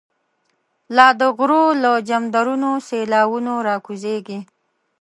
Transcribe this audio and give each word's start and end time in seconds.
لا 0.95 1.07
دغرو 1.21 1.63
له 1.83 1.91
جمدرونو، 2.09 2.71
سیلاوونه 2.87 3.53
ر 3.65 3.67
ا 3.75 3.77
کوزیږی 3.85 4.37